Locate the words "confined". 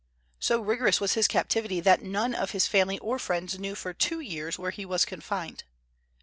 5.05-5.63